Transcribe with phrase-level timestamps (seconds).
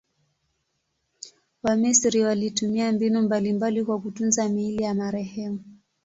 [1.63, 5.63] Wamisri walitumia mbinu mbalimbali kwa kutunza miili ya marehemu.